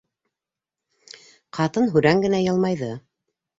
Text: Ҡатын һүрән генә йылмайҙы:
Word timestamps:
Ҡатын 1.59 1.87
һүрән 1.93 2.25
генә 2.27 2.43
йылмайҙы: 2.49 2.93